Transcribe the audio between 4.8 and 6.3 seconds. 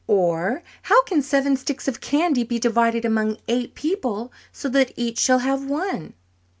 each shall have one?